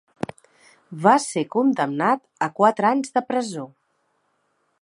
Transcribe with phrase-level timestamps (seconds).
[1.03, 3.71] Va ser condemnat a quatre anys de presó.